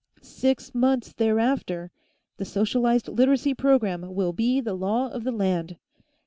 Six 0.23 0.73
months 0.73 1.13
thereafter, 1.13 1.91
the 2.37 2.43
socialized 2.43 3.07
Literacy 3.07 3.53
program 3.53 4.15
will 4.15 4.33
be 4.33 4.59
the 4.59 4.73
law 4.73 5.09
of 5.09 5.23
the 5.25 5.31
land. 5.31 5.77